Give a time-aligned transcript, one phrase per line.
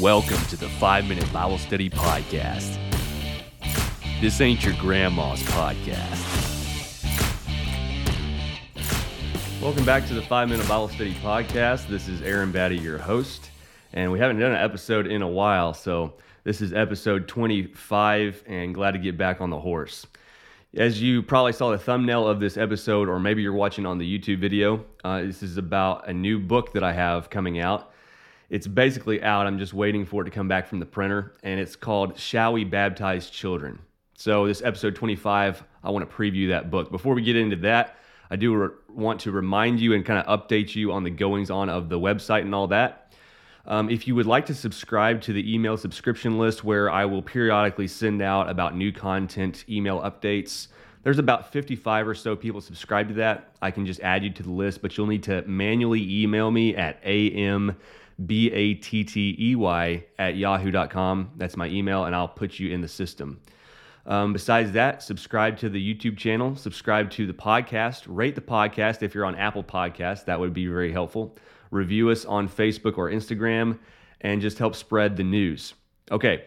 [0.00, 2.78] Welcome to the 5 Minute Bible Study Podcast.
[4.20, 6.24] This ain't your grandma's podcast.
[9.60, 11.88] Welcome back to the 5 Minute Bible Study Podcast.
[11.88, 13.50] This is Aaron Battey, your host,
[13.92, 16.12] and we haven't done an episode in a while, so
[16.44, 20.06] this is episode 25, and glad to get back on the horse.
[20.76, 24.18] As you probably saw the thumbnail of this episode, or maybe you're watching on the
[24.18, 27.90] YouTube video, uh, this is about a new book that I have coming out.
[28.50, 29.46] It's basically out.
[29.46, 32.54] I'm just waiting for it to come back from the printer, and it's called Shall
[32.54, 33.78] We Baptize Children?
[34.14, 36.90] So, this episode 25, I want to preview that book.
[36.90, 37.96] Before we get into that,
[38.30, 41.50] I do re- want to remind you and kind of update you on the goings
[41.50, 43.12] on of the website and all that.
[43.66, 47.20] Um, if you would like to subscribe to the email subscription list where I will
[47.20, 50.68] periodically send out about new content, email updates,
[51.02, 53.52] there's about 55 or so people subscribe to that.
[53.60, 56.74] I can just add you to the list, but you'll need to manually email me
[56.74, 57.76] at am
[58.24, 61.32] B A T T E Y at yahoo.com.
[61.36, 63.40] That's my email, and I'll put you in the system.
[64.06, 69.02] Um, besides that, subscribe to the YouTube channel, subscribe to the podcast, rate the podcast
[69.02, 70.24] if you're on Apple Podcasts.
[70.24, 71.36] That would be very helpful.
[71.70, 73.78] Review us on Facebook or Instagram,
[74.22, 75.74] and just help spread the news.
[76.10, 76.44] Okay,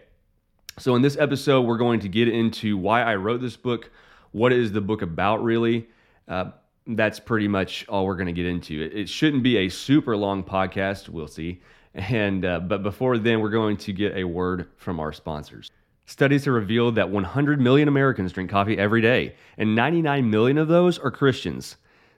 [0.79, 3.91] so in this episode, we're going to get into why I wrote this book,
[4.31, 5.87] what is the book about, really.
[6.27, 6.51] Uh,
[6.87, 8.81] that's pretty much all we're going to get into.
[8.81, 11.09] It, it, shouldn't be a super long podcast.
[11.09, 11.61] We'll see.
[11.93, 15.69] And uh, but before then, we're going to get a word from our sponsors.
[16.05, 20.67] Studies have revealed that 100 million Americans drink coffee every day, and 99 million of
[20.67, 21.77] those are Christians.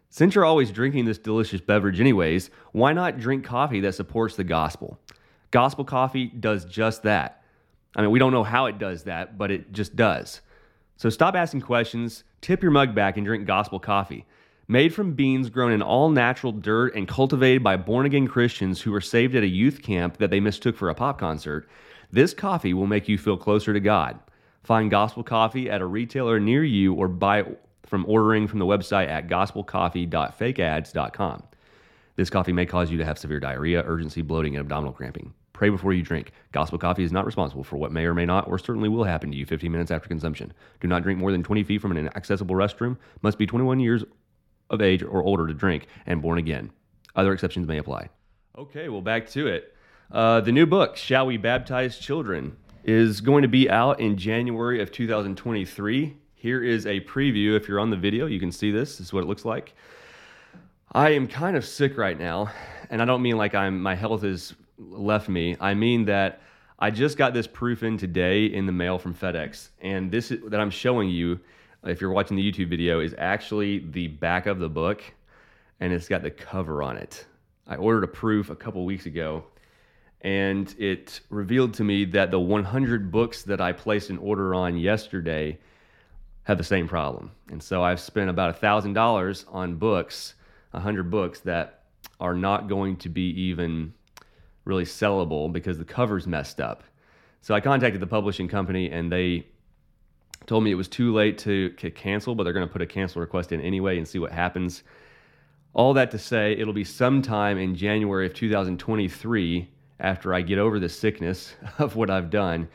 [0.10, 4.44] Since you're always drinking this delicious beverage, anyways, why not drink coffee that supports the
[4.44, 5.00] gospel?
[5.52, 7.44] Gospel coffee does just that.
[7.96, 10.42] I mean, we don't know how it does that, but it just does.
[10.98, 14.26] So stop asking questions, tip your mug back, and drink gospel coffee.
[14.68, 18.92] Made from beans grown in all natural dirt and cultivated by born again Christians who
[18.92, 21.68] were saved at a youth camp that they mistook for a pop concert,
[22.12, 24.18] this coffee will make you feel closer to God.
[24.64, 27.44] Find gospel coffee at a retailer near you or buy
[27.86, 31.44] from ordering from the website at gospelcoffee.fakeads.com.
[32.16, 35.34] This coffee may cause you to have severe diarrhea, urgency, bloating, and abdominal cramping.
[35.52, 36.32] Pray before you drink.
[36.54, 39.30] Gospel coffee is not responsible for what may or may not, or certainly will happen
[39.32, 40.54] to you 15 minutes after consumption.
[40.80, 42.98] Do not drink more than 20 feet from an accessible restroom.
[43.22, 44.04] Must be 21 years
[44.74, 46.72] of age or older to drink and born again.
[47.16, 48.10] Other exceptions may apply.
[48.58, 49.76] Okay, well, back to it.
[50.12, 54.82] Uh, the new book, Shall We Baptize Children, is going to be out in January
[54.82, 56.18] of 2023.
[56.36, 57.56] Here is a preview.
[57.56, 58.98] If you're on the video, you can see this.
[58.98, 59.74] This is what it looks like.
[60.92, 62.52] I am kind of sick right now,
[62.90, 65.56] and I don't mean like I'm my health has left me.
[65.60, 66.42] I mean that
[66.78, 70.42] I just got this proof in today in the mail from FedEx, and this is,
[70.50, 71.40] that I'm showing you
[71.86, 75.04] if you're watching the YouTube video, is actually the back of the book
[75.80, 77.26] and it's got the cover on it.
[77.68, 79.46] I ordered a proof a couple weeks ago
[80.22, 84.78] and it revealed to me that the 100 books that I placed an order on
[84.78, 85.60] yesterday
[86.44, 87.32] have the same problem.
[87.50, 90.36] And so I've spent about $1,000 on books,
[90.72, 91.84] 100 books that
[92.20, 93.94] are not going to be even
[94.66, 96.84] really sellable because the cover's messed up.
[97.42, 99.48] So I contacted the publishing company and they
[100.46, 103.22] told me it was too late to, cancel, but they're going to put a cancel
[103.22, 104.84] request in anyway and see what happens.
[105.74, 110.80] All that to say, it'll be sometime in January of 2023 after I get over
[110.80, 112.68] the sickness of what I've done,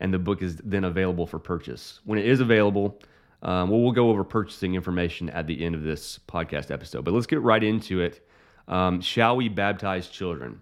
[0.00, 2.00] and the book is then available for purchase.
[2.04, 2.98] When it is available,
[3.42, 7.04] um, well, we'll go over purchasing information at the end of this podcast episode.
[7.04, 8.26] But let's get right into it.
[8.68, 10.60] Um, shall we baptize children?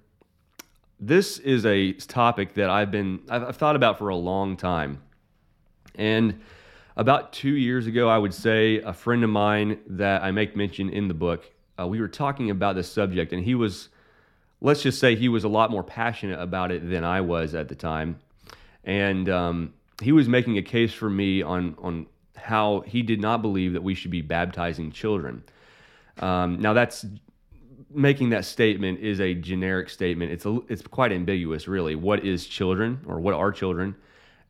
[1.00, 5.02] This is a topic that I've been I've, I've thought about for a long time.
[5.98, 6.40] And
[6.96, 10.88] about two years ago, I would say a friend of mine that I make mention
[10.88, 13.88] in the book, uh, we were talking about this subject, and he was,
[14.60, 17.68] let's just say, he was a lot more passionate about it than I was at
[17.68, 18.18] the time.
[18.84, 23.42] And um, he was making a case for me on, on how he did not
[23.42, 25.42] believe that we should be baptizing children.
[26.18, 27.04] Um, now, that's
[27.90, 30.32] making that statement is a generic statement.
[30.32, 31.94] It's a, it's quite ambiguous, really.
[31.94, 33.94] What is children, or what are children?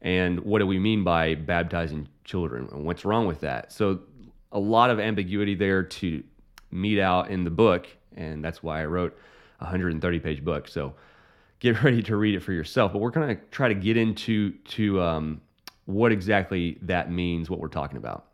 [0.02, 2.68] And what do we mean by baptizing children?
[2.72, 3.72] And what's wrong with that?
[3.72, 4.00] So
[4.52, 6.22] a lot of ambiguity there to
[6.70, 9.16] meet out in the book and that's why i wrote
[9.60, 10.68] a 130 page book.
[10.68, 10.94] So
[11.60, 12.92] get ready to read it for yourself.
[12.92, 15.40] But we're going to try to get into to um,
[15.86, 18.26] what exactly that means what we're talking about.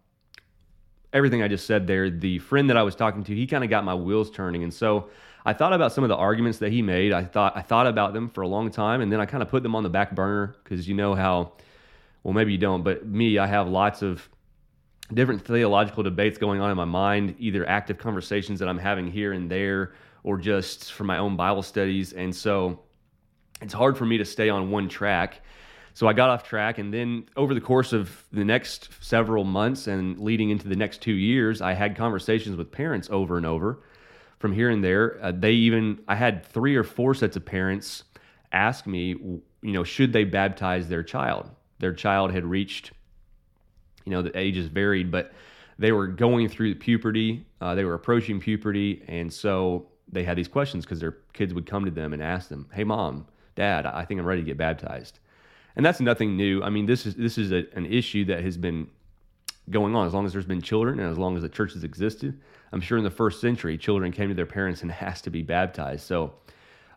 [1.12, 3.70] Everything i just said there the friend that i was talking to he kind of
[3.70, 4.64] got my wheels turning.
[4.64, 5.08] And so
[5.44, 7.12] I thought about some of the arguments that he made.
[7.12, 9.49] I thought I thought about them for a long time, and then I kind of
[9.50, 11.52] put them on the back burner because you know how,
[12.23, 14.26] well, maybe you don't, but me, I have lots of
[15.12, 19.32] different theological debates going on in my mind, either active conversations that I'm having here
[19.32, 19.93] and there,
[20.23, 22.14] or just for my own Bible studies.
[22.14, 22.81] And so
[23.61, 25.43] it's hard for me to stay on one track.
[25.93, 29.87] So I got off track, and then over the course of the next several months
[29.88, 33.81] and leading into the next two years, I had conversations with parents over and over
[34.44, 35.19] from here and there.
[35.23, 38.05] Uh, they even, I had three or four sets of parents
[38.52, 41.49] ask me, you know, should they baptize their child?
[41.79, 42.93] Their child had reached,
[44.05, 45.32] you know, the ages varied, but
[45.79, 47.46] they were going through puberty.
[47.62, 51.64] Uh, they were approaching puberty, and so they had these questions because their kids would
[51.64, 54.58] come to them and ask them, "Hey, mom, dad, I think I'm ready to get
[54.58, 55.20] baptized."
[55.75, 56.62] And that's nothing new.
[56.62, 58.88] I mean, this is this is a, an issue that has been
[59.70, 61.82] going on as long as there's been children and as long as the church has
[61.82, 62.38] existed.
[62.72, 65.43] I'm sure in the first century, children came to their parents and asked to be
[65.43, 66.06] baptized.
[66.06, 66.34] So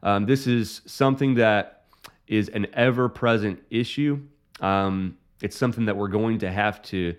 [0.04, 1.86] um, this is something that
[2.28, 4.22] is an ever-present issue.
[4.60, 7.16] Um, it's something that we're going to have to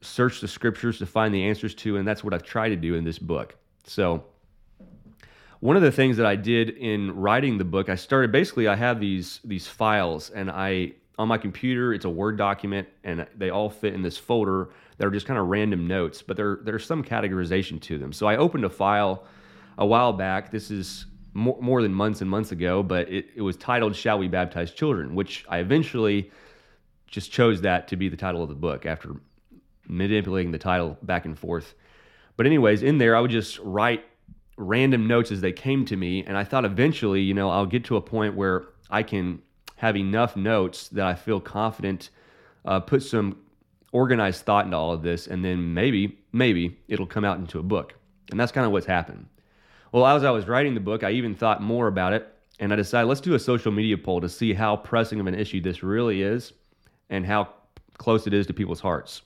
[0.00, 2.94] search the scriptures to find the answers to, and that's what I've tried to do
[2.94, 3.56] in this book.
[3.84, 4.24] So
[5.60, 8.76] one of the things that I did in writing the book, I started basically I
[8.76, 13.50] have these these files and I on my computer it's a Word document and they
[13.50, 16.84] all fit in this folder that are just kind of random notes, but there there's
[16.84, 18.12] some categorization to them.
[18.12, 19.24] So I opened a file
[19.78, 20.50] a while back.
[20.50, 24.18] This is more, more than months and months ago, but it, it was titled Shall
[24.18, 26.30] We Baptize Children, which I eventually
[27.06, 29.16] just chose that to be the title of the book after
[29.86, 31.74] manipulating the title back and forth.
[32.36, 34.04] But anyways, in there I would just write
[34.56, 36.24] random notes as they came to me.
[36.24, 39.42] And I thought eventually, you know, I'll get to a point where I can
[39.84, 42.10] have enough notes that I feel confident,
[42.64, 43.36] uh, put some
[43.92, 47.62] organized thought into all of this, and then maybe, maybe it'll come out into a
[47.62, 47.94] book.
[48.30, 49.26] And that's kind of what's happened.
[49.92, 52.26] Well, as I was writing the book, I even thought more about it,
[52.58, 55.34] and I decided let's do a social media poll to see how pressing of an
[55.34, 56.52] issue this really is
[57.10, 57.48] and how
[57.98, 59.22] close it is to people's hearts.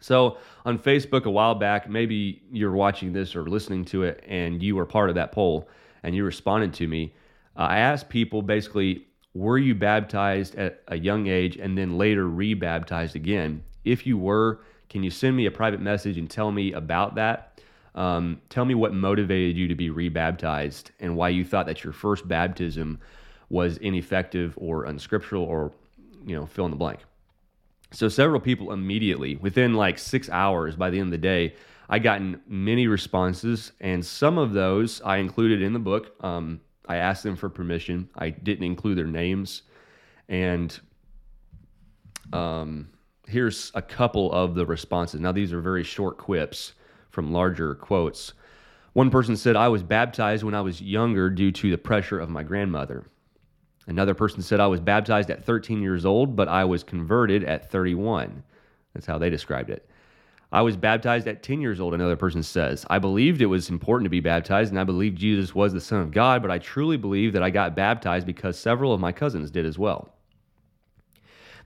[0.00, 0.36] So
[0.66, 4.76] on Facebook a while back, maybe you're watching this or listening to it and you
[4.76, 5.68] were part of that poll
[6.02, 7.14] and you responded to me.
[7.56, 12.28] Uh, I asked people basically, were you baptized at a young age and then later
[12.28, 13.62] rebaptized again?
[13.84, 17.60] If you were, can you send me a private message and tell me about that?
[17.94, 21.92] Um, tell me what motivated you to be rebaptized and why you thought that your
[21.92, 22.98] first baptism
[23.50, 25.72] was ineffective or unscriptural or,
[26.26, 27.00] you know, fill in the blank.
[27.92, 31.54] So several people immediately, within like six hours by the end of the day,
[31.88, 36.12] I gotten many responses, and some of those I included in the book.
[36.20, 38.08] Um, I asked them for permission.
[38.16, 39.62] I didn't include their names,
[40.28, 40.78] and
[42.32, 42.88] um,
[43.26, 45.20] here's a couple of the responses.
[45.20, 46.74] Now these are very short quips
[47.10, 48.32] from larger quotes.
[48.92, 52.30] One person said, "I was baptized when I was younger due to the pressure of
[52.30, 53.06] my grandmother."
[53.86, 57.70] Another person said, I was baptized at 13 years old, but I was converted at
[57.70, 58.42] 31.
[58.92, 59.88] That's how they described it.
[60.56, 62.86] I was baptized at 10 years old, another person says.
[62.88, 66.00] I believed it was important to be baptized, and I believed Jesus was the Son
[66.00, 69.50] of God, but I truly believe that I got baptized because several of my cousins
[69.50, 70.14] did as well.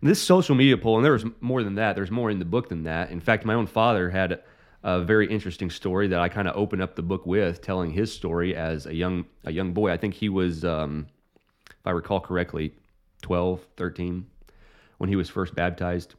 [0.02, 2.68] This social media poll, and there was more than that, there's more in the book
[2.68, 3.12] than that.
[3.12, 4.40] In fact, my own father had
[4.82, 8.12] a very interesting story that I kind of opened up the book with, telling his
[8.12, 9.92] story as a young a young boy.
[9.92, 11.06] I think he was um,
[11.68, 12.74] if I recall correctly,
[13.22, 14.26] 12, 13,
[14.98, 16.16] when he was first baptized.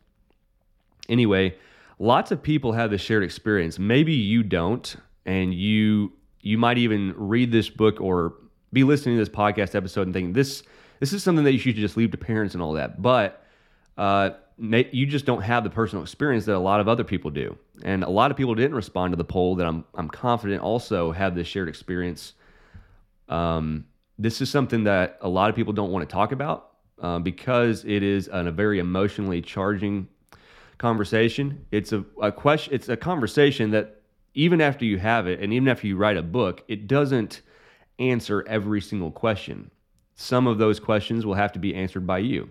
[1.10, 1.58] Anyway,
[2.02, 3.78] lots of people have this shared experience.
[3.78, 8.34] Maybe you don't, and you you might even read this book or
[8.74, 10.64] be listening to this podcast episode and thinking this
[11.00, 13.02] this is something that you should just leave to parents and all that.
[13.02, 13.46] But
[13.98, 17.56] uh, you just don't have the personal experience that a lot of other people do,
[17.84, 21.12] and a lot of people didn't respond to the poll that I'm I'm confident also
[21.12, 22.34] have this shared experience.
[23.30, 23.86] Um,
[24.18, 27.86] this is something that a lot of people don't want to talk about uh, because
[27.86, 30.08] it is a very emotionally charging
[30.82, 31.66] conversation.
[31.72, 32.74] It's a, a question.
[32.74, 34.02] It's a conversation that
[34.34, 37.42] even after you have it, and even after you write a book, it doesn't
[38.00, 39.72] answer every single question.
[40.16, 42.50] Some of those questions will have to be answered by you.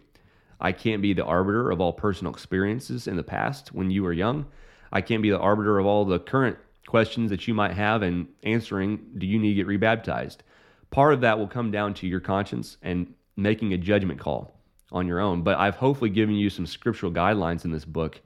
[0.60, 4.12] I can't be the arbiter of all personal experiences in the past when you were
[4.12, 4.46] young.
[4.92, 8.28] I can't be the arbiter of all the current questions that you might have and
[8.42, 10.42] answering do you need to get rebaptized?
[10.90, 14.59] part of that will come down to your conscience and making a judgment call
[14.92, 15.42] on your own.
[15.42, 18.20] But I've hopefully given you some scriptural guidelines in this book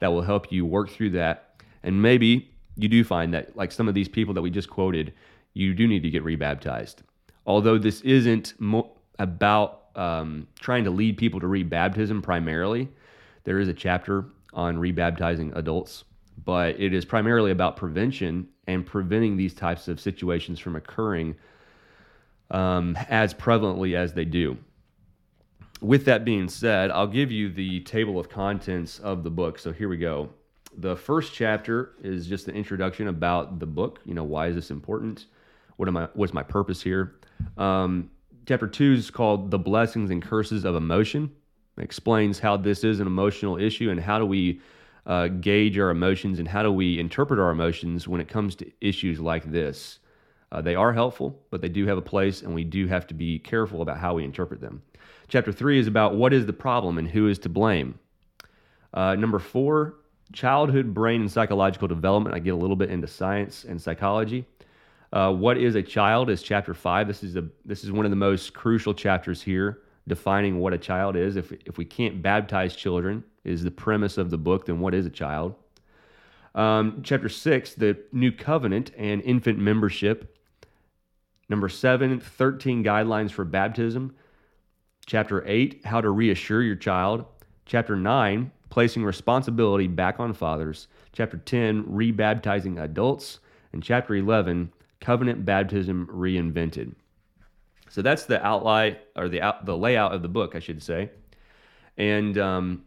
[0.00, 1.62] that will help you work through that.
[1.82, 5.12] And maybe you do find that, like some of these people that we just quoted,
[5.54, 6.96] you do need to get rebaptized.
[7.46, 12.88] Although this isn't mo- about um, trying to lead people to rebaptism primarily,
[13.44, 16.04] there is a chapter on rebaptizing adults,
[16.44, 21.34] but it is primarily about prevention and preventing these types of situations from occurring
[22.50, 24.56] um, as prevalently as they do.
[25.80, 29.58] With that being said, I'll give you the table of contents of the book.
[29.58, 30.28] So here we go.
[30.76, 34.00] The first chapter is just an introduction about the book.
[34.04, 35.26] You know, why is this important?
[35.76, 36.08] What am I?
[36.14, 37.16] What's my purpose here?
[37.56, 38.10] Um,
[38.46, 41.30] Chapter two is called The Blessings and Curses of Emotion.
[41.76, 44.62] It explains how this is an emotional issue and how do we
[45.04, 48.72] uh, gauge our emotions and how do we interpret our emotions when it comes to
[48.80, 49.98] issues like this.
[50.50, 53.14] Uh, they are helpful, but they do have a place, and we do have to
[53.14, 54.80] be careful about how we interpret them.
[55.28, 57.98] Chapter three is about what is the problem and who is to blame.
[58.94, 59.96] Uh, number four,
[60.32, 62.34] childhood brain and psychological development.
[62.34, 64.46] I get a little bit into science and psychology.
[65.12, 67.06] Uh, what is a child is chapter five.
[67.06, 70.78] This is a this is one of the most crucial chapters here, defining what a
[70.78, 71.36] child is.
[71.36, 74.66] If if we can't baptize children, is the premise of the book.
[74.66, 75.54] Then what is a child?
[76.54, 80.36] Um, chapter six, the new covenant and infant membership.
[81.50, 84.14] Number seven, 13 guidelines for baptism.
[85.08, 87.24] Chapter eight, how to reassure your child.
[87.64, 90.88] Chapter nine, placing responsibility back on fathers.
[91.14, 93.38] Chapter 10, rebaptizing adults.
[93.72, 96.94] And chapter 11, covenant baptism reinvented.
[97.88, 101.08] So that's the outline or the out, the layout of the book, I should say.
[101.96, 102.84] And um,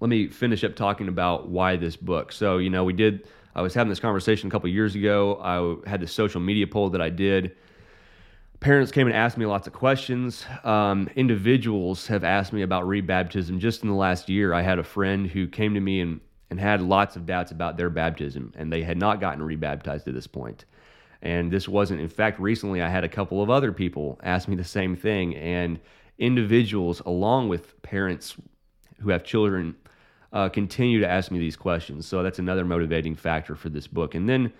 [0.00, 2.32] let me finish up talking about why this book.
[2.32, 3.28] So you know, we did.
[3.54, 5.38] I was having this conversation a couple years ago.
[5.84, 7.56] I had the social media poll that I did
[8.62, 10.46] parents came and asked me lots of questions.
[10.62, 13.58] Um, individuals have asked me about rebaptism.
[13.58, 16.60] Just in the last year, I had a friend who came to me and, and
[16.60, 20.28] had lots of doubts about their baptism, and they had not gotten rebaptized at this
[20.28, 20.64] point.
[21.22, 24.54] And this wasn't, in fact, recently I had a couple of other people ask me
[24.54, 25.80] the same thing, and
[26.18, 28.36] individuals, along with parents
[29.00, 29.74] who have children,
[30.32, 32.06] uh, continue to ask me these questions.
[32.06, 34.14] So that's another motivating factor for this book.
[34.14, 34.52] And then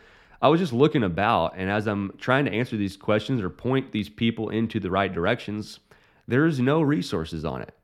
[0.42, 3.92] I was just looking about, and as I'm trying to answer these questions or point
[3.92, 5.78] these people into the right directions,
[6.26, 7.75] there's no resources on it.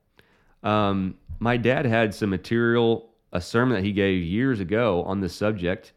[0.64, 5.36] Um, my dad had some material, a sermon that he gave years ago on this
[5.36, 5.92] subject.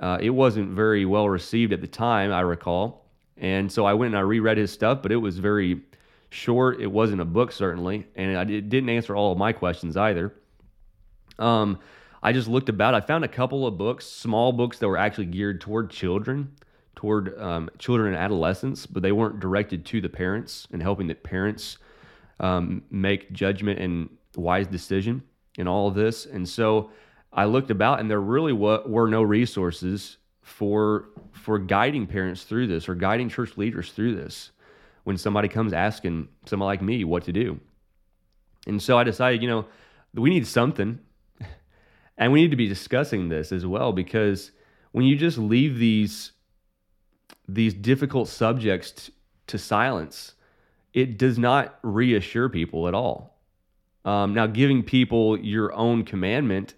[0.00, 3.04] Uh, it wasn't very well received at the time, I recall.
[3.36, 5.82] And so I went and I reread his stuff, but it was very
[6.30, 6.80] short.
[6.80, 8.06] It wasn't a book, certainly.
[8.16, 10.34] And it didn't answer all of my questions either.
[11.38, 11.78] Um,
[12.22, 12.94] I just looked about.
[12.94, 16.52] I found a couple of books, small books that were actually geared toward children,
[16.96, 21.14] toward um, children and adolescents, but they weren't directed to the parents and helping the
[21.14, 21.78] parents
[22.40, 25.22] um, make judgment and wise decision
[25.58, 26.26] in all of this.
[26.26, 26.90] And so
[27.32, 32.88] I looked about, and there really were no resources for for guiding parents through this
[32.88, 34.50] or guiding church leaders through this
[35.04, 37.60] when somebody comes asking someone like me what to do.
[38.66, 39.66] And so I decided, you know,
[40.14, 40.98] we need something
[42.18, 44.50] and we need to be discussing this as well because
[44.92, 46.32] when you just leave these
[47.46, 49.12] these difficult subjects t-
[49.46, 50.34] to silence,
[50.92, 53.38] it does not reassure people at all.
[54.04, 56.74] Um, now, giving people your own commandment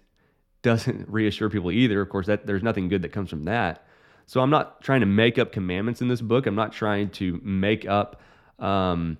[0.61, 2.01] doesn't reassure people either.
[2.01, 3.85] Of course, that there's nothing good that comes from that.
[4.27, 6.45] So I'm not trying to make up commandments in this book.
[6.45, 8.21] I'm not trying to make up
[8.59, 9.17] um,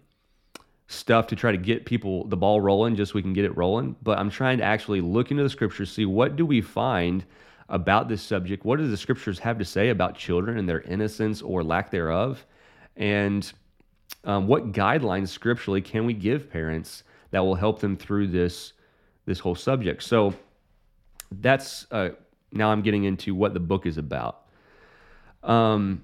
[0.91, 3.55] stuff to try to get people the ball rolling just so we can get it
[3.55, 7.23] rolling but i'm trying to actually look into the scriptures see what do we find
[7.69, 11.41] about this subject what do the scriptures have to say about children and their innocence
[11.41, 12.45] or lack thereof
[12.97, 13.53] and
[14.23, 18.73] um, what guidelines scripturally can we give parents that will help them through this
[19.25, 20.03] this whole subject?
[20.03, 20.33] So
[21.31, 22.09] that's uh,
[22.51, 24.45] now i'm getting into what the book is about.
[25.43, 26.03] Um,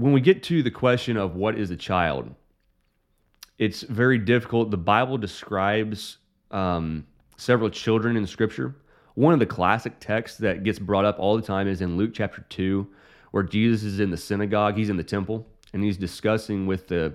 [0.00, 2.34] when we get to the question of what is a child,
[3.58, 4.70] it's very difficult.
[4.70, 6.16] The Bible describes
[6.50, 8.76] um, several children in Scripture.
[9.14, 12.12] One of the classic texts that gets brought up all the time is in Luke
[12.14, 12.88] chapter 2,
[13.32, 17.14] where Jesus is in the synagogue, he's in the temple, and he's discussing with the,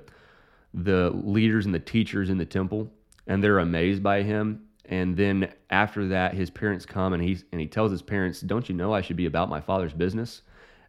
[0.76, 2.92] the leaders and the teachers in the temple,
[3.26, 4.62] and they're amazed by him.
[4.86, 8.70] And then after that, his parents come and, he's, and he tells his parents, Don't
[8.70, 10.44] you know I should be about my father's business?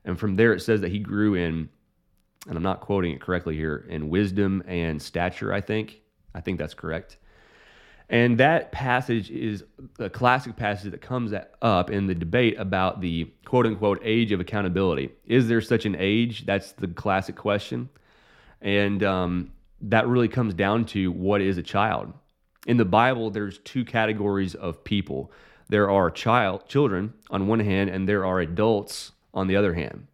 [0.04, 1.70] And from there, it says that he grew in
[2.48, 6.00] and I'm not quoting it correctly here, in wisdom and stature, I think.
[6.34, 7.16] I think that's correct.
[8.08, 9.64] And that passage is
[9.98, 14.38] a classic passage that comes up in the debate about the quote unquote age of
[14.38, 15.10] accountability.
[15.24, 16.46] Is there such an age?
[16.46, 17.88] That's the classic question.
[18.60, 22.12] And um, that really comes down to what is a child.
[22.66, 25.32] In the Bible, there's two categories of people
[25.68, 30.06] there are child, children on one hand, and there are adults on the other hand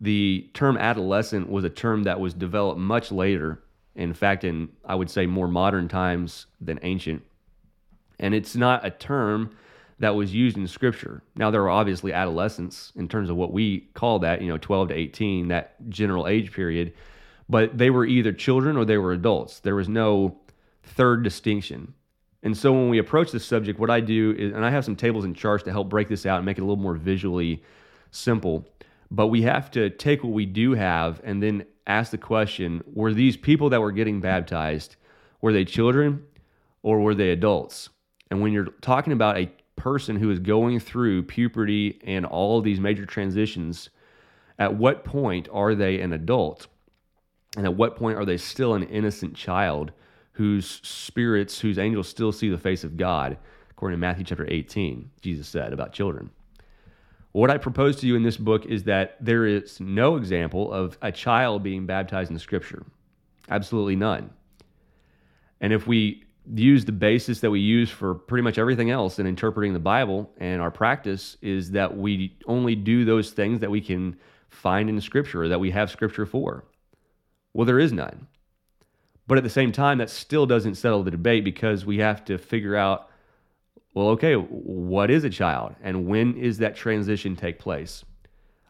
[0.00, 3.62] the term adolescent was a term that was developed much later.
[3.94, 7.22] In fact, in I would say more modern times than ancient.
[8.18, 9.50] And it's not a term
[9.98, 11.22] that was used in scripture.
[11.36, 14.88] Now there are obviously adolescents in terms of what we call that, you know, 12
[14.88, 16.92] to 18, that general age period,
[17.48, 19.60] but they were either children or they were adults.
[19.60, 20.36] There was no
[20.82, 21.94] third distinction.
[22.42, 24.96] And so when we approach this subject, what I do is, and I have some
[24.96, 27.62] tables and charts to help break this out and make it a little more visually
[28.10, 28.66] simple.
[29.14, 33.14] But we have to take what we do have and then ask the question were
[33.14, 34.96] these people that were getting baptized,
[35.40, 36.24] were they children
[36.82, 37.90] or were they adults?
[38.32, 42.80] And when you're talking about a person who is going through puberty and all these
[42.80, 43.90] major transitions,
[44.58, 46.66] at what point are they an adult?
[47.56, 49.92] And at what point are they still an innocent child
[50.32, 53.38] whose spirits, whose angels still see the face of God?
[53.70, 56.30] According to Matthew chapter 18, Jesus said about children.
[57.34, 60.96] What I propose to you in this book is that there is no example of
[61.02, 62.86] a child being baptized in Scripture.
[63.50, 64.30] Absolutely none.
[65.60, 66.22] And if we
[66.54, 70.30] use the basis that we use for pretty much everything else in interpreting the Bible
[70.38, 74.16] and our practice is that we only do those things that we can
[74.48, 76.64] find in Scripture or that we have Scripture for.
[77.52, 78.28] Well, there is none.
[79.26, 82.38] But at the same time, that still doesn't settle the debate because we have to
[82.38, 83.08] figure out
[83.94, 88.04] well, okay, what is a child and when is that transition take place?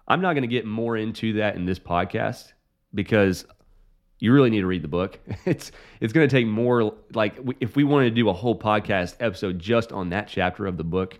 [0.07, 2.52] I'm not going to get more into that in this podcast
[2.93, 3.47] because
[4.19, 5.19] you really need to read the book.
[5.47, 9.16] It's it's going to take more like if we wanted to do a whole podcast
[9.21, 11.19] episode just on that chapter of the book,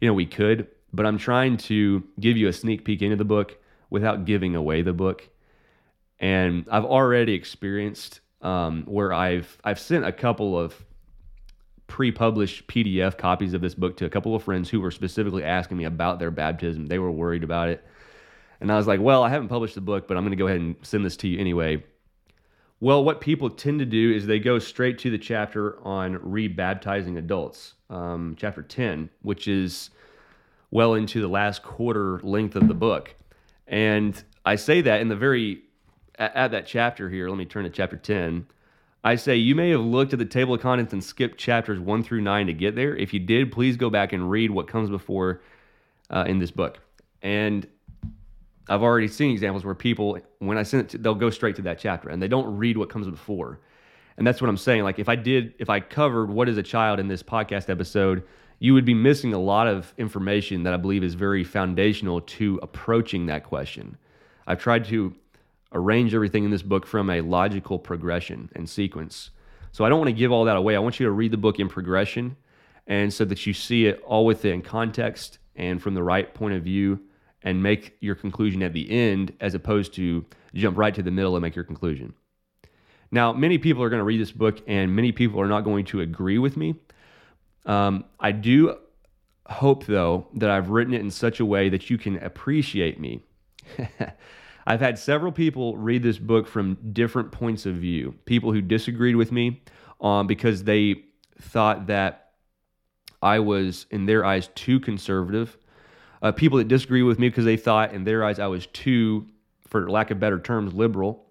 [0.00, 3.24] you know, we could, but I'm trying to give you a sneak peek into the
[3.24, 3.56] book
[3.88, 5.28] without giving away the book.
[6.18, 10.74] And I've already experienced um, where I've I've sent a couple of
[11.90, 15.76] pre-published PDF copies of this book to a couple of friends who were specifically asking
[15.76, 16.86] me about their baptism.
[16.86, 17.84] They were worried about it.
[18.60, 20.46] And I was like, well, I haven't published the book, but I'm going to go
[20.46, 21.82] ahead and send this to you anyway.
[22.78, 27.18] Well, what people tend to do is they go straight to the chapter on rebaptizing
[27.18, 29.90] adults, um, chapter 10, which is
[30.70, 33.14] well into the last quarter length of the book.
[33.66, 35.62] And I say that in the very,
[36.18, 38.46] at, at that chapter here, let me turn to chapter 10.
[39.02, 42.02] I say you may have looked at the table of contents and skipped chapters one
[42.02, 42.94] through nine to get there.
[42.94, 45.40] If you did, please go back and read what comes before
[46.10, 46.78] uh, in this book.
[47.22, 47.66] And
[48.68, 51.62] I've already seen examples where people, when I send it, to, they'll go straight to
[51.62, 53.60] that chapter and they don't read what comes before.
[54.18, 54.84] And that's what I'm saying.
[54.84, 58.22] Like if I did, if I covered what is a child in this podcast episode,
[58.58, 62.60] you would be missing a lot of information that I believe is very foundational to
[62.62, 63.96] approaching that question.
[64.46, 65.14] I've tried to
[65.72, 69.30] arrange everything in this book from a logical progression and sequence.
[69.72, 70.74] So I don't want to give all that away.
[70.74, 72.36] I want you to read the book in progression
[72.86, 76.62] and so that you see it all within context and from the right point of
[76.62, 77.00] view
[77.42, 81.36] and make your conclusion at the end as opposed to jump right to the middle
[81.36, 82.12] and make your conclusion.
[83.10, 85.84] Now, many people are going to read this book and many people are not going
[85.86, 86.74] to agree with me.
[87.66, 88.76] Um, I do
[89.46, 93.20] hope, though, that I've written it in such a way that you can appreciate me.
[94.66, 98.14] I've had several people read this book from different points of view.
[98.24, 99.62] People who disagreed with me
[100.00, 101.04] um, because they
[101.40, 102.32] thought that
[103.22, 105.56] I was, in their eyes, too conservative.
[106.22, 109.26] Uh, people that disagree with me because they thought, in their eyes, I was too,
[109.66, 111.26] for lack of better terms, liberal.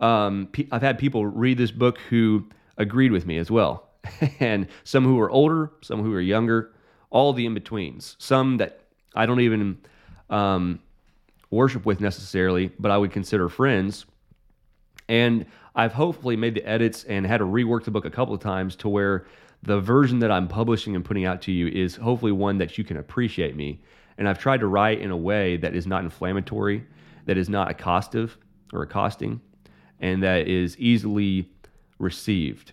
[0.00, 3.88] Um, I've had people read this book who agreed with me as well.
[4.40, 6.72] and some who are older, some who are younger,
[7.10, 8.16] all the in betweens.
[8.18, 8.80] Some that
[9.14, 9.78] I don't even
[10.30, 10.80] um,
[11.50, 14.06] worship with necessarily, but I would consider friends.
[15.08, 18.40] And I've hopefully made the edits and had to rework the book a couple of
[18.40, 19.26] times to where
[19.62, 22.84] the version that I'm publishing and putting out to you is hopefully one that you
[22.84, 23.80] can appreciate me.
[24.18, 26.84] And I've tried to write in a way that is not inflammatory,
[27.26, 28.32] that is not accostive
[28.72, 29.40] or accosting,
[30.00, 31.50] and that is easily
[31.98, 32.72] received.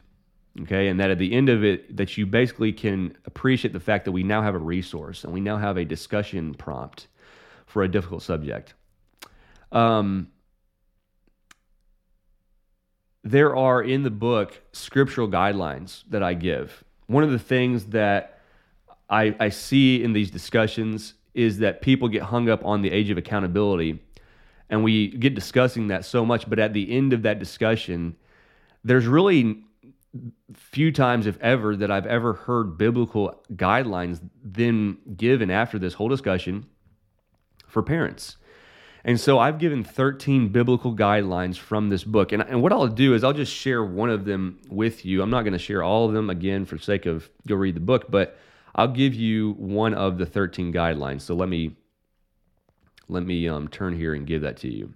[0.62, 4.06] Okay, and that at the end of it, that you basically can appreciate the fact
[4.06, 7.08] that we now have a resource and we now have a discussion prompt
[7.66, 8.74] for a difficult subject.
[9.72, 10.30] Um,
[13.24, 16.84] there are in the book scriptural guidelines that I give.
[17.08, 18.40] One of the things that
[19.10, 23.10] I, I see in these discussions is that people get hung up on the age
[23.10, 24.00] of accountability
[24.70, 28.16] and we get discussing that so much but at the end of that discussion
[28.84, 29.64] there's really
[30.54, 36.10] few times if ever that i've ever heard biblical guidelines then given after this whole
[36.10, 36.66] discussion
[37.76, 38.38] for parents.
[39.04, 42.32] And so I've given 13 biblical guidelines from this book.
[42.32, 45.22] And, and what I'll do is I'll just share one of them with you.
[45.22, 47.82] I'm not going to share all of them again for sake of go read the
[47.82, 48.40] book, but
[48.76, 51.22] I'll give you one of the 13 guidelines.
[51.22, 51.76] So let me
[53.10, 54.94] let me um, turn here and give that to you.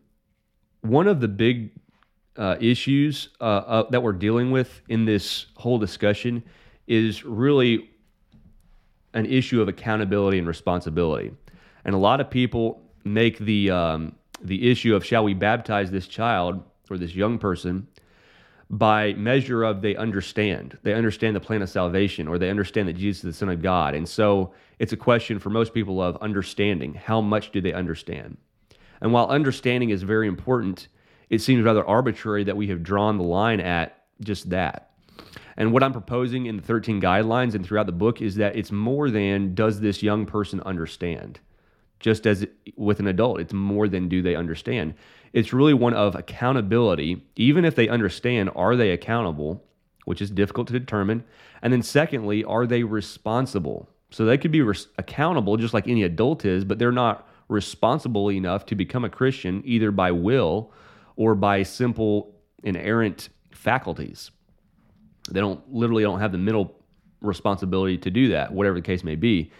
[0.79, 1.71] One of the big
[2.37, 6.43] uh, issues uh, uh, that we're dealing with in this whole discussion
[6.87, 7.89] is really
[9.13, 11.33] an issue of accountability and responsibility.
[11.85, 16.07] And a lot of people make the um, the issue of shall we baptize this
[16.07, 17.87] child or this young person
[18.69, 20.77] by measure of they understand.
[20.83, 23.61] They understand the plan of salvation or they understand that Jesus is the Son of
[23.61, 23.95] God.
[23.95, 26.93] And so it's a question for most people of understanding.
[26.93, 28.37] How much do they understand?
[29.01, 30.87] And while understanding is very important,
[31.29, 34.91] it seems rather arbitrary that we have drawn the line at just that.
[35.57, 38.71] And what I'm proposing in the 13 guidelines and throughout the book is that it's
[38.71, 41.39] more than does this young person understand?
[41.99, 44.93] Just as with an adult, it's more than do they understand.
[45.33, 47.25] It's really one of accountability.
[47.35, 49.63] Even if they understand, are they accountable,
[50.05, 51.23] which is difficult to determine?
[51.61, 53.89] And then, secondly, are they responsible?
[54.11, 58.31] So they could be res- accountable just like any adult is, but they're not responsible
[58.31, 60.71] enough to become a Christian either by will
[61.15, 62.33] or by simple
[62.63, 64.31] inerrant faculties.
[65.29, 66.75] They don't literally don't have the mental
[67.21, 69.51] responsibility to do that, whatever the case may be.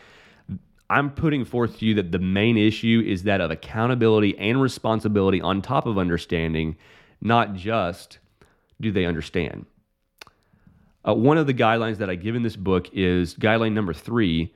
[0.90, 5.40] I'm putting forth to you that the main issue is that of accountability and responsibility
[5.40, 6.78] on top of understanding,
[7.22, 8.18] not just
[8.82, 9.66] do they understand.
[11.08, 14.54] Uh, one of the guidelines that I give in this book is guideline number three.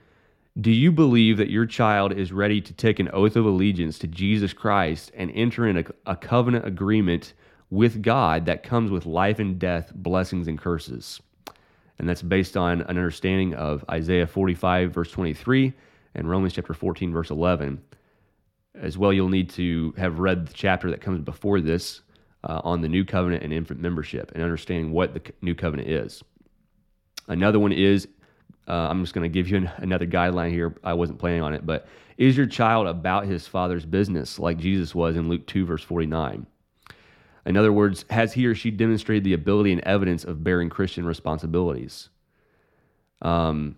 [0.60, 4.08] Do you believe that your child is ready to take an oath of allegiance to
[4.08, 7.34] Jesus Christ and enter in a, a covenant agreement
[7.70, 11.22] with God that comes with life and death, blessings and curses?
[11.98, 15.74] And that's based on an understanding of Isaiah 45, verse 23,
[16.16, 17.82] and Romans chapter 14, verse 11.
[18.76, 22.02] As well, you'll need to have read the chapter that comes before this
[22.44, 26.24] uh, on the new covenant and infant membership and understanding what the new covenant is.
[27.28, 28.08] Another one is
[28.68, 30.76] uh, I'm just going to give you an, another guideline here.
[30.84, 34.96] I wasn't planning on it, but is your child about his father's business like Jesus
[34.96, 36.46] was in Luke 2, verse 49?
[37.46, 41.06] In other words, has he or she demonstrated the ability and evidence of bearing Christian
[41.06, 42.10] responsibilities?
[43.22, 43.76] Um,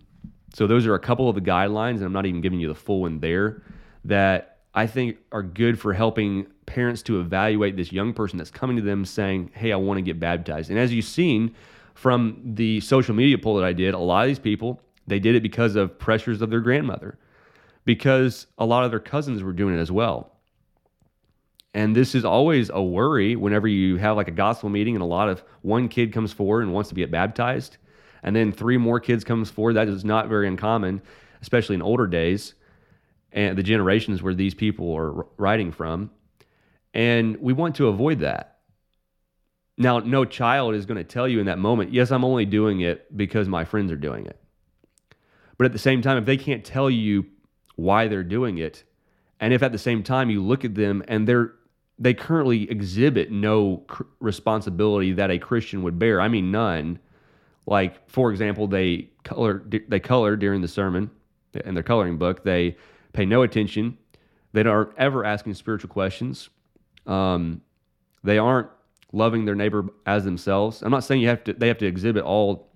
[0.54, 2.74] so, those are a couple of the guidelines, and I'm not even giving you the
[2.74, 3.62] full one there,
[4.04, 8.76] that I think are good for helping parents to evaluate this young person that's coming
[8.76, 10.70] to them saying, Hey, I want to get baptized.
[10.70, 11.54] And as you've seen,
[11.96, 15.34] from the social media poll that I did, a lot of these people, they did
[15.34, 17.18] it because of pressures of their grandmother,
[17.84, 20.32] because a lot of their cousins were doing it as well.
[21.72, 25.06] And this is always a worry whenever you have like a gospel meeting and a
[25.06, 27.78] lot of one kid comes forward and wants to get baptized,
[28.26, 29.74] and then three more kids comes forward.
[29.74, 31.00] That is not very uncommon,
[31.40, 32.54] especially in older days
[33.32, 36.10] and the generations where these people are writing from.
[36.92, 38.58] And we want to avoid that.
[39.78, 42.80] Now, no child is going to tell you in that moment, yes, I'm only doing
[42.80, 44.40] it because my friends are doing it.
[45.58, 47.26] But at the same time, if they can't tell you
[47.76, 48.84] why they're doing it,
[49.38, 51.52] and if at the same time you look at them and they're
[51.98, 56.20] they currently exhibit no cr- responsibility that a Christian would bear.
[56.20, 56.98] I mean, none.
[57.66, 61.10] Like, for example, they color they color during the sermon
[61.64, 62.44] in their coloring book.
[62.44, 62.76] They
[63.12, 63.98] pay no attention.
[64.52, 66.48] They aren't ever asking spiritual questions.
[67.06, 67.62] Um,
[68.22, 68.68] they aren't
[69.12, 70.82] loving their neighbor as themselves.
[70.82, 72.70] I'm not saying you have to they have to exhibit all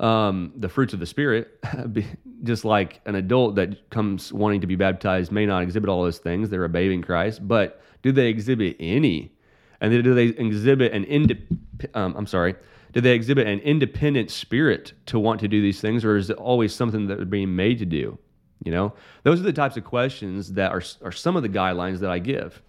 [0.00, 1.58] um, the fruits of the spirit,
[2.44, 6.18] just like an adult that comes wanting to be baptized may not exhibit all those
[6.18, 6.50] things.
[6.50, 9.32] They're a babe in Christ, but do they exhibit any?
[9.80, 11.46] And do they exhibit an inde-
[11.94, 12.54] um, I'm sorry,
[12.92, 16.36] do they exhibit an independent spirit to want to do these things, or is it
[16.36, 18.18] always something that they're being made to do?
[18.64, 22.00] You know, those are the types of questions that are are some of the guidelines
[22.00, 22.60] that I give.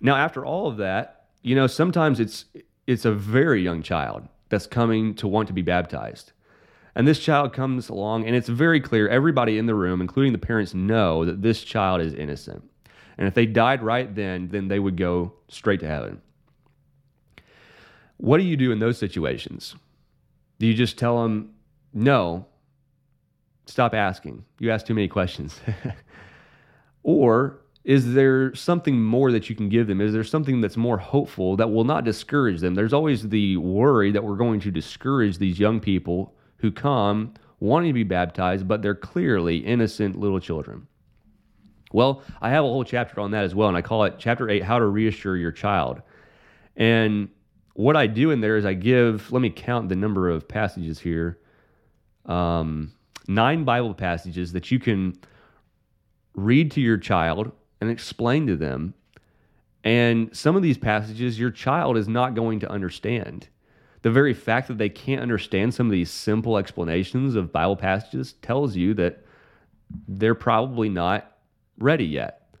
[0.00, 2.44] Now, after all of that, you know, sometimes it's
[2.86, 6.32] it's a very young child that's coming to want to be baptized.
[6.94, 10.38] And this child comes along, and it's very clear everybody in the room, including the
[10.38, 12.62] parents, know that this child is innocent.
[13.16, 16.20] And if they died right then, then they would go straight to heaven.
[18.22, 19.74] What do you do in those situations?
[20.60, 21.54] Do you just tell them,
[21.92, 22.46] no,
[23.66, 24.44] stop asking?
[24.60, 25.58] You ask too many questions.
[27.02, 30.00] or is there something more that you can give them?
[30.00, 32.76] Is there something that's more hopeful that will not discourage them?
[32.76, 37.88] There's always the worry that we're going to discourage these young people who come wanting
[37.88, 40.86] to be baptized, but they're clearly innocent little children.
[41.90, 44.48] Well, I have a whole chapter on that as well, and I call it Chapter
[44.48, 46.02] 8 How to Reassure Your Child.
[46.76, 47.28] And
[47.74, 50.98] what I do in there is I give, let me count the number of passages
[51.00, 51.38] here
[52.26, 52.92] um,
[53.26, 55.18] nine Bible passages that you can
[56.34, 58.94] read to your child and explain to them.
[59.84, 63.48] And some of these passages your child is not going to understand.
[64.02, 68.34] The very fact that they can't understand some of these simple explanations of Bible passages
[68.34, 69.24] tells you that
[70.08, 71.36] they're probably not
[71.78, 72.56] ready yet.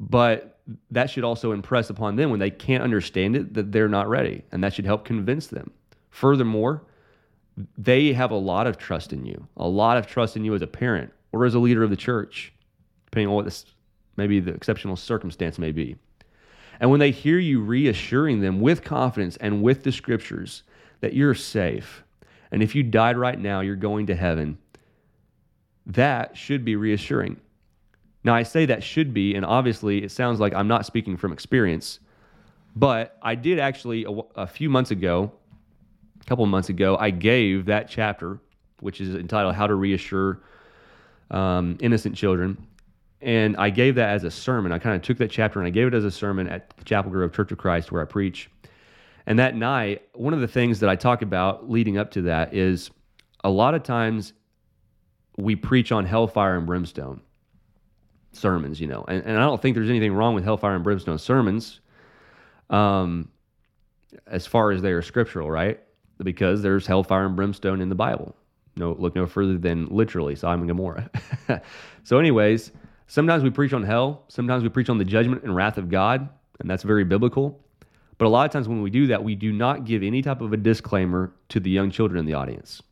[0.00, 0.53] But
[0.90, 4.42] that should also impress upon them when they can't understand it that they're not ready.
[4.50, 5.70] And that should help convince them.
[6.10, 6.82] Furthermore,
[7.76, 10.62] they have a lot of trust in you, a lot of trust in you as
[10.62, 12.52] a parent or as a leader of the church,
[13.06, 13.66] depending on what this
[14.16, 15.96] maybe the exceptional circumstance may be.
[16.80, 20.62] And when they hear you reassuring them with confidence and with the scriptures
[21.00, 22.04] that you're safe,
[22.50, 24.58] and if you died right now, you're going to heaven,
[25.86, 27.40] that should be reassuring.
[28.24, 31.32] Now, I say that should be, and obviously it sounds like I'm not speaking from
[31.32, 32.00] experience,
[32.74, 34.10] but I did actually, a,
[34.40, 35.30] a few months ago,
[36.20, 38.40] a couple months ago, I gave that chapter,
[38.80, 40.40] which is entitled How to Reassure
[41.30, 42.66] um, Innocent Children.
[43.20, 44.72] And I gave that as a sermon.
[44.72, 46.84] I kind of took that chapter and I gave it as a sermon at the
[46.84, 48.50] Chapel Grove Church of Christ where I preach.
[49.26, 52.52] And that night, one of the things that I talk about leading up to that
[52.52, 52.90] is
[53.42, 54.34] a lot of times
[55.36, 57.20] we preach on hellfire and brimstone
[58.36, 61.18] sermons, you know, and, and I don't think there's anything wrong with hellfire and brimstone
[61.18, 61.80] sermons
[62.70, 63.28] um,
[64.26, 65.80] as far as they are scriptural, right?
[66.22, 68.34] Because there's hellfire and brimstone in the Bible.
[68.76, 71.10] No, look no further than literally and Gomorrah.
[72.04, 72.72] so, anyways,
[73.06, 76.28] sometimes we preach on hell, sometimes we preach on the judgment and wrath of God,
[76.60, 77.60] and that's very biblical.
[78.18, 80.40] But a lot of times when we do that, we do not give any type
[80.40, 82.82] of a disclaimer to the young children in the audience.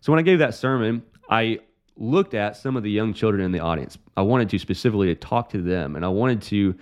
[0.00, 1.60] So when I gave that sermon, I
[1.98, 3.98] looked at some of the young children in the audience.
[4.16, 6.74] I wanted to specifically to talk to them and I wanted to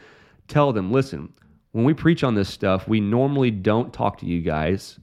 [0.46, 1.33] tell them, listen,
[1.72, 4.98] when we preach on this stuff, we normally don't talk to you guys.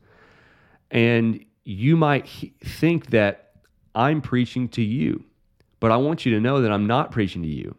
[0.91, 2.27] And you might
[2.63, 3.55] think that
[3.95, 5.23] I'm preaching to you,
[5.79, 7.75] but I want you to know that I'm not preaching to you.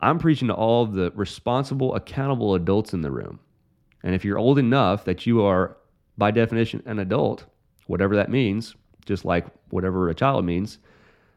[0.00, 3.40] I'm preaching to all of the responsible, accountable adults in the room.
[4.02, 5.76] And if you're old enough that you are,
[6.18, 7.44] by definition, an adult,
[7.86, 10.78] whatever that means, just like whatever a child means,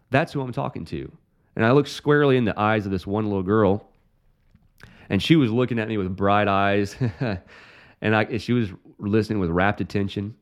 [0.10, 1.12] that's who I'm talking to.
[1.56, 3.90] And I looked squarely in the eyes of this one little girl,
[5.10, 6.96] and she was looking at me with bright eyes,
[8.02, 10.36] and I, she was listening with rapt attention.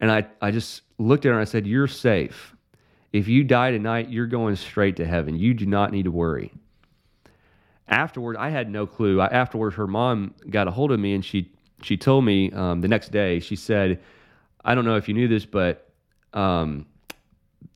[0.00, 2.54] And I, I just looked at her and I said, You're safe.
[3.12, 5.36] If you die tonight, you're going straight to heaven.
[5.36, 6.52] You do not need to worry.
[7.88, 9.20] Afterward, I had no clue.
[9.20, 12.88] Afterwards, her mom got a hold of me and she she told me um, the
[12.88, 14.00] next day, she said,
[14.64, 15.90] I don't know if you knew this, but
[16.32, 16.86] um,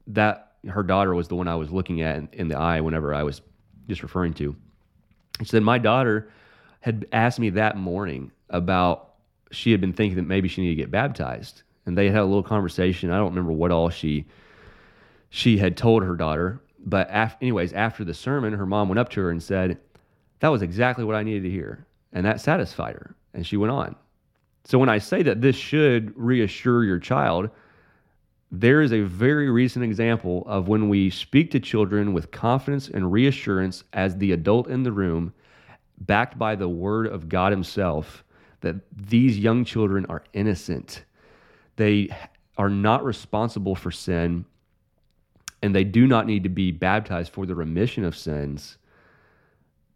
[0.08, 3.14] that her daughter was the one I was looking at in, in, the eye whenever
[3.14, 3.42] I was
[3.88, 4.54] just referring to.
[5.40, 6.30] She said, My daughter
[6.80, 9.14] had asked me that morning about
[9.50, 11.62] she had been thinking that maybe she needed to get baptized.
[11.84, 13.10] And they had a little conversation.
[13.10, 14.26] I don't remember what all she
[15.30, 16.60] she had told her daughter.
[16.78, 19.78] But af- anyways, after the sermon, her mom went up to her and said,
[20.40, 21.86] That was exactly what I needed to hear.
[22.12, 23.14] And that satisfied her.
[23.34, 23.96] And she went on.
[24.64, 27.50] So when I say that this should reassure your child,
[28.50, 33.10] there is a very recent example of when we speak to children with confidence and
[33.10, 35.32] reassurance as the adult in the room,
[35.98, 38.24] backed by the word of God Himself,
[38.60, 41.04] that these young children are innocent.
[41.76, 42.08] They
[42.56, 44.44] are not responsible for sin,
[45.62, 48.78] and they do not need to be baptized for the remission of sins.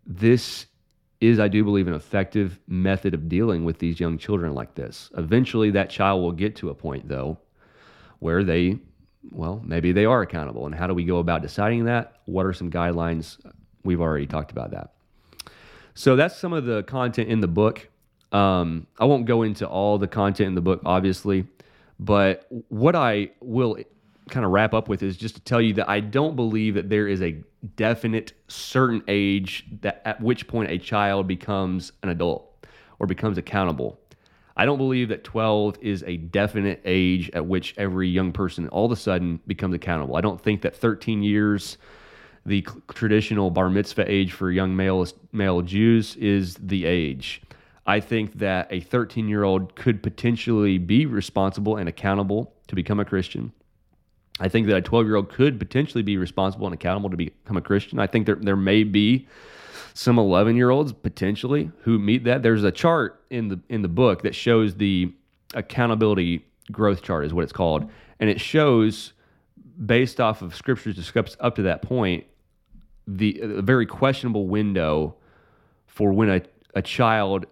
[0.06, 0.66] This
[1.20, 5.10] is, I do believe, an effective method of dealing with these young children like this.
[5.16, 7.38] Eventually, that child will get to a point, though,
[8.20, 8.78] where they,
[9.32, 10.66] well, maybe they are accountable.
[10.66, 12.16] And how do we go about deciding that?
[12.26, 13.38] What are some guidelines?
[13.82, 14.92] We've already talked about that.
[15.94, 17.88] So that's some of the content in the book.
[18.32, 21.46] Um, I won't go into all the content in the book, obviously,
[21.98, 23.76] but what I will
[24.30, 26.88] kind of wrap up with is just to tell you that I don't believe that
[26.88, 27.42] there is a
[27.76, 32.64] definite certain age that at which point a child becomes an adult
[32.98, 33.98] or becomes accountable.
[34.60, 38.84] I don't believe that 12 is a definite age at which every young person all
[38.84, 40.16] of a sudden becomes accountable.
[40.16, 41.78] I don't think that 13 years,
[42.44, 47.40] the traditional bar mitzvah age for young male male Jews, is the age.
[47.86, 53.00] I think that a 13 year old could potentially be responsible and accountable to become
[53.00, 53.54] a Christian.
[54.40, 57.56] I think that a 12 year old could potentially be responsible and accountable to become
[57.56, 57.98] a Christian.
[57.98, 59.26] I think there, there may be
[59.94, 62.42] some 11 year olds potentially who meet that.
[62.42, 65.12] There's a chart in the in the book that shows the
[65.54, 69.12] accountability growth chart is what it's called, and it shows
[69.84, 72.24] based off of scriptures discussed up to that point
[73.06, 75.14] the very questionable window
[75.86, 76.42] for when a,
[76.74, 77.46] a child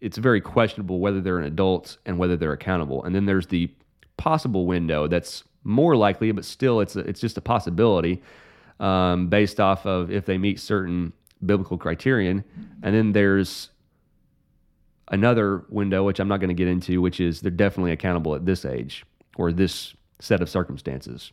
[0.00, 3.02] it's very questionable whether they're an adult and whether they're accountable.
[3.04, 3.70] And then there's the
[4.16, 8.22] possible window that's more likely, but still, it's a, it's just a possibility
[8.78, 11.12] um, based off of if they meet certain
[11.44, 12.44] biblical criterion.
[12.82, 13.70] And then there's
[15.10, 18.46] another window, which I'm not going to get into, which is they're definitely accountable at
[18.46, 19.04] this age
[19.36, 21.32] or this set of circumstances.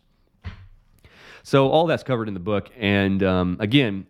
[1.44, 4.08] So all that's covered in the book, and um, again,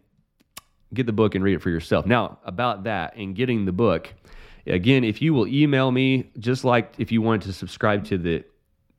[0.94, 2.06] get the book and read it for yourself.
[2.06, 4.14] Now about that and getting the book.
[4.68, 8.44] Again, if you will email me, just like if you wanted to subscribe to the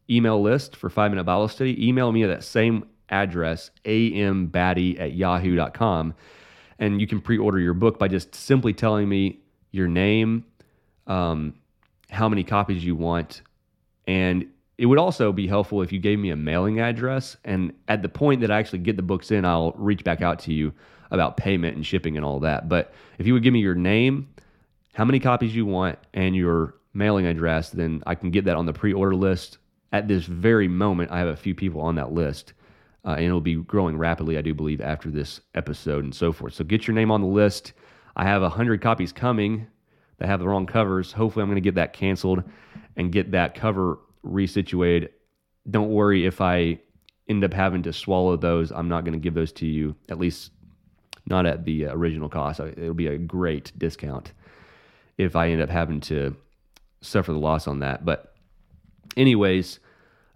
[0.09, 5.13] email list for Five Minute Bible Study, email me at that same address, ambattey at
[5.15, 6.15] yahoo.com.
[6.79, 10.45] And you can pre order your book by just simply telling me your name,
[11.07, 11.55] um,
[12.11, 13.43] how many copies you want,
[14.07, 14.47] and
[14.79, 17.37] it would also be helpful if you gave me a mailing address.
[17.45, 20.41] And at the point that I actually get the books in, I'll reach back out
[20.41, 20.73] to you
[21.11, 22.69] about payment and shipping and all that.
[22.69, 24.29] But if you would give me your name,
[24.93, 28.67] how many copies you want, and your mailing address, then I can get that on
[28.67, 29.59] the pre order list.
[29.93, 32.53] At this very moment, I have a few people on that list.
[33.07, 36.55] Uh, and it'll be growing rapidly, I do believe, after this episode and so forth.
[36.55, 37.73] So get your name on the list.
[38.17, 39.69] I have 100 copies coming
[40.19, 41.13] that have the wrong covers.
[41.13, 42.43] Hopefully, I'm going to get that canceled
[42.97, 45.11] and get that cover resituated.
[45.71, 46.81] Don't worry if I
[47.29, 48.73] end up having to swallow those.
[48.73, 50.51] I'm not going to give those to you, at least
[51.27, 52.61] not at the original cost.
[52.61, 54.33] It'll be a great discount
[55.19, 56.37] if I end up having to
[57.01, 58.05] suffer the loss on that.
[58.05, 58.35] But,
[59.17, 59.81] anyways,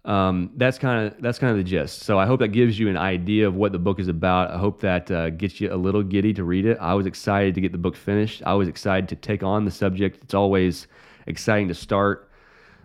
[0.04, 2.00] um, that's kind of that's kind of the gist.
[2.00, 4.50] So I hope that gives you an idea of what the book is about.
[4.50, 6.78] I hope that uh, gets you a little giddy to read it.
[6.80, 8.42] I was excited to get the book finished.
[8.46, 10.22] I was excited to take on the subject.
[10.22, 10.86] It's always
[11.26, 12.28] exciting to start.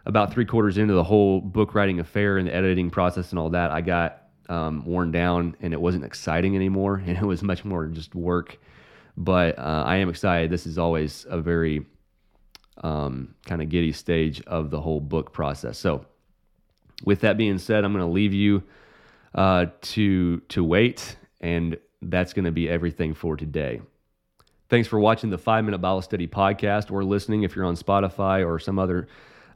[0.06, 3.50] About three quarters into the whole book writing affair and the editing process and all
[3.52, 7.64] that, I got um, worn down and it wasn't exciting anymore, and it was much
[7.64, 8.60] more just work.
[9.18, 10.52] But uh, I am excited.
[10.52, 11.86] This is always a very
[12.84, 15.78] um, kind of giddy stage of the whole book process.
[15.78, 16.06] So
[17.04, 18.64] with that being said, I'm going to leave you
[19.34, 23.82] uh, to to wait, and that's going to be everything for today.
[24.70, 28.46] Thanks for watching the Five Minute Bible Study podcast or listening if you're on Spotify
[28.46, 29.08] or some other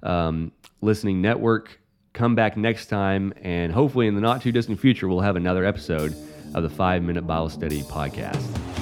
[0.04, 1.80] um, listening network.
[2.13, 5.65] Come back next time, and hopefully in the not too distant future, we'll have another
[5.65, 6.15] episode
[6.54, 8.79] of the Five Minute Bible Study podcast.